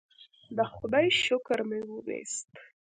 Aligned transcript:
د 0.55 0.59
خدای 0.73 1.07
شکر 1.23 1.59
مې 1.69 1.79
وویست. 1.89 2.51